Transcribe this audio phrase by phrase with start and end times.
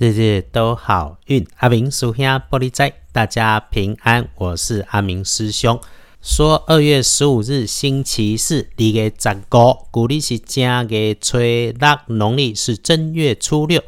[0.00, 1.46] 日日都好运。
[1.58, 5.78] 阿明属兄玻璃仔，大家平安，我是阿明师兄。
[6.22, 13.84] 说二月十五日星期四，二月十五，古历是正月初六，农历是正月初六。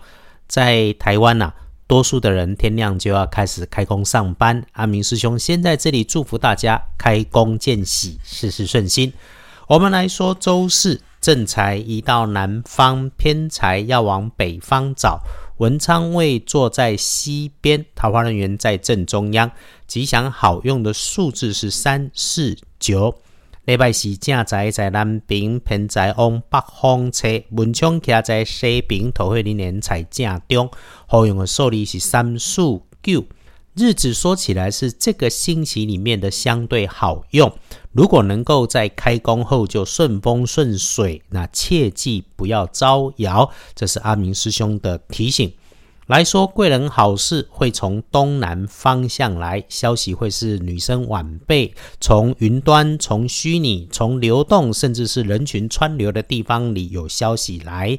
[0.47, 1.55] 在台湾呐，
[1.87, 4.63] 多数的人天亮就要开始开工上班。
[4.73, 9.11] 阿明师兄先在这里祝福大家开工见喜，事事顺心。
[9.67, 11.01] 我们来说周四。
[11.23, 15.23] 正财移到南方，偏财要往北方找。
[15.59, 19.51] 文昌位坐在西边，桃花人员在正中央。
[19.87, 23.15] 吉祥好用的数字是三四九。
[23.65, 27.29] 礼拜四正在在南边，偏财往北方车。
[27.51, 30.69] 文昌徛在西边，桃花人员在正中。
[31.07, 33.25] 好用的数字是三四九。
[33.75, 37.51] 日子说起来是这个星期里面的相对好用，
[37.93, 43.51] 如果能够在开工后就顺风顺水，那切记不要招摇。
[43.75, 45.51] 这是阿明师兄的提醒。
[46.09, 57.99] 来说贵人好事会从东南方向来，消息会是女生晚辈从云端、从虚拟、从流动，甚至是人群川流的地方里有消息来。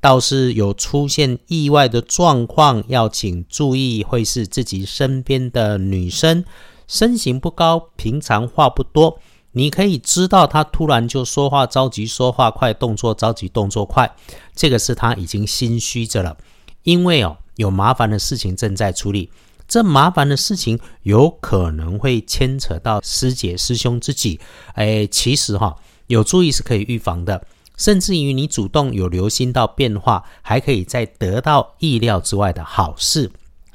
[0.00, 6.44] 倒是有出现意外的状况，要请注意，会是自己身边的女生，
[6.86, 9.18] 身形不高，平常话不多，
[9.52, 14.14] 你可以知道她突然就说话着急，说话快，动作着急，动作快，
[14.54, 16.36] 这个是她已经心虚着了，
[16.84, 19.28] 因为哦有麻烦的事情正在处理，
[19.66, 24.38] 这麻烦的事情有可能会牵扯到师姐师兄自己，
[24.74, 25.76] 哎，其实哈
[26.06, 27.44] 有注意是可以预防的。
[27.78, 33.30] 甚至于你主动有留心到变化，还可以再得到意料之外的好事。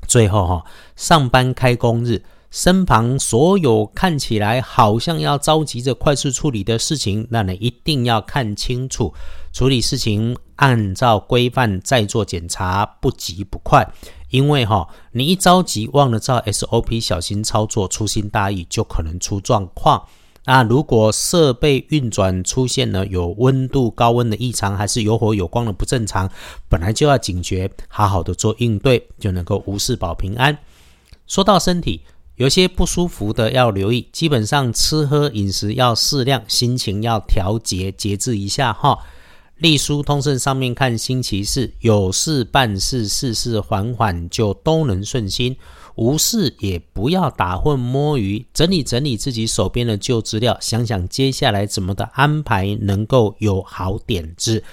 [0.08, 9.14] 最后哈，上班开工日，身旁所有看起来好像要着急着快速处理的事情，那你一定要看清楚，
[9.54, 13.92] 处理事情按照规范再做检查，不急不快。
[14.30, 20.06] 因为哈，你一着急忘了照 SOP 小心操作，粗心大意就可能出状况。
[20.46, 26.30] 那如果设备运转出现了有温度高温的异常，还是有火有光的不正常，
[26.68, 30.58] 本来就要警觉，好好的做应对，就能够无事保平安。
[31.28, 32.02] 说到身体，
[32.36, 39.00] 有些不舒服的要留意，基本上吃喝饮食要适量，心情要调节节制一下哈。
[39.60, 45.56] 隶书通胜上面看星期四，有事办事，事事缓缓就都能顺心。
[45.96, 54.64] 无事也不要打混摸鱼，整理整理自己手边的旧资料，想想接下来怎么的安排能够有好点子。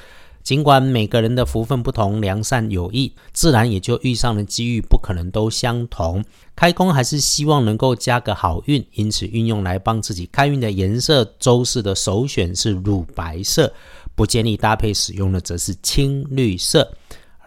[0.43, 6.25] 尽管每个人的福分不同，良善有益，自然也就遇上了机遇，不可能都相同。
[6.57, 13.71] 开工还是希望能够加个好运，因此运用来帮自己开运的颜色，周四的首选是乳白色，
[14.15, 16.91] 不建议搭配使用的则是青绿色。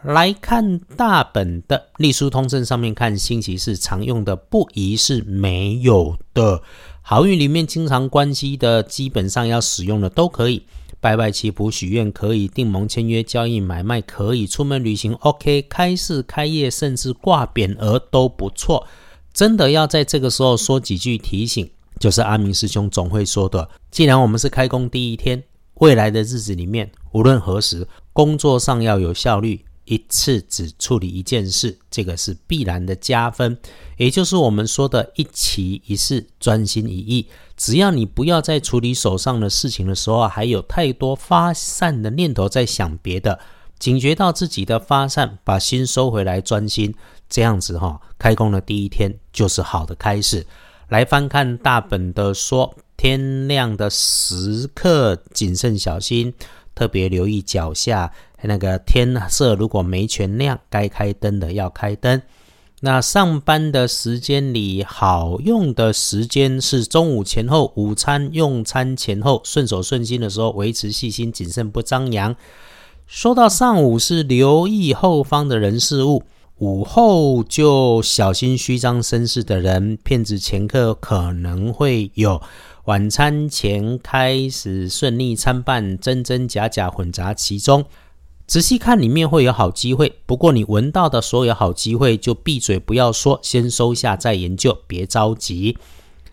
[0.03, 6.61] 来看大本的隶书通证上面看星期四常用的不宜是没有的，
[7.01, 10.63] 好运里面经常关系的基本上要使用的都可以，
[10.99, 18.85] 拜拜祈福许愿可以，订盟签约交易买卖可以，出门旅行 OK，开市开业甚至挂匾额都不错。
[19.33, 25.41] 真的要在这个时候说几句提醒，就是阿明师兄总会说的，既然我们是开工第一天，
[25.75, 29.63] 未来的日子里面无论何时工作上要有效率。
[29.85, 33.57] 一次只处理一件事，这个是必然的加分，
[33.97, 37.27] 也就是我们说的一期一事，专心一意。
[37.55, 43.39] 只要你不要在处理手上的事情的时候，还有太多发散的念头在想别的，
[43.77, 46.95] 警觉到自己的发散，把心收回来，专心，
[47.29, 50.45] 这样子哈，开工的第一天就是好的开始。
[50.89, 56.33] 来翻看大本的说，天亮的时刻谨慎小心，
[56.75, 58.11] 特别留意脚下。
[58.43, 62.21] 那个天色如果没全亮，该开灯的要开灯。
[62.81, 72.35] 那上班的时间里，好用的时间是中午前后、午餐用餐前后，顺手顺心的时候，维持细心谨慎不张扬。
[73.07, 76.23] 说到上午是留意后方的人事物，
[76.57, 82.41] 午后就小心虚张声势的人，骗子前客可能会有。
[82.85, 87.85] 晚餐前开始顺利参半，真真假假混杂其中。
[88.45, 90.19] 仔细看，里面会有好机会。
[90.25, 95.77] 不过你闻到的所有好机会，就闭嘴不要说，先收下再研究，别着急。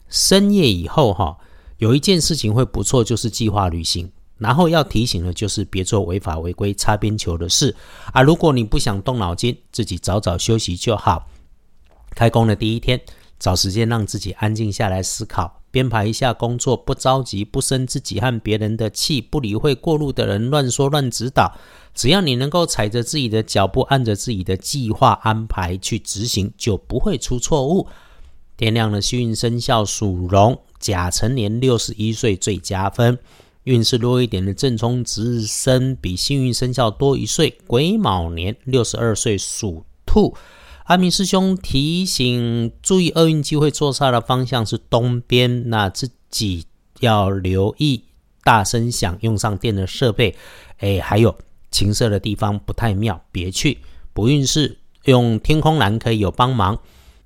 [0.08, 1.38] 深夜以后，哈，
[1.78, 4.10] 有一件事情会不错，就是计划旅行。
[4.38, 7.76] 然后要提醒的就是别做违法违规、擦边球的事
[8.12, 8.22] 啊！
[8.22, 11.28] 如果你不想动脑筋，自己早早休息就好。
[12.14, 12.98] 开工的第一天，
[13.38, 21.56] 找时间让自己安静下来思考，编排一下工作，不着急，不生自己和别人的气，不理会过路的人乱说乱指导。
[21.94, 27.86] 只要你能够踩着自己的脚步，按着自己的计划安排去执行，就不会出错误。
[28.56, 33.18] 天亮了，幸运生肖属龙，甲辰年六十一岁最加分。
[33.64, 40.34] 运势弱一点的正冲值日生比幸运生肖多一岁，癸卯年六十二岁属兔。
[40.84, 46.64] 阿明师兄提醒注意，厄运机会坐煞的方向是东边，那自己
[46.98, 48.04] 要留意
[48.42, 50.34] 大声响、用上电的设备。
[50.78, 51.36] 哎，还有
[51.70, 53.78] 情色的地方不太妙，别去。
[54.12, 56.78] 不运势用天空蓝可以有帮忙。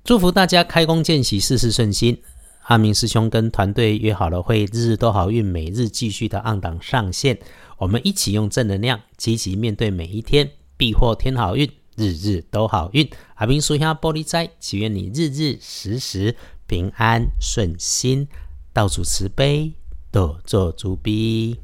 [0.03, 2.21] 祝福大家开工见喜，事事顺心。
[2.63, 7.39] 阿明师兄跟团队约好了，会日日都好运，每日继续的按档上线。
[7.77, 13.09] 我们一起用正能量，积极面对每一天，必获天好运，日日都好运。
[13.35, 16.35] 阿明叔下玻璃斋，祈愿你日日时时
[16.67, 18.27] 平安顺心，
[18.73, 19.73] 到处慈悲，
[20.11, 21.59] 多做主逼。